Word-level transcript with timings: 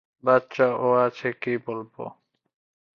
বাচ্চা 0.23 0.67
ও 0.77 0.87
আছে 1.05 1.29
কি 1.41 1.53
বলব! 1.65 1.93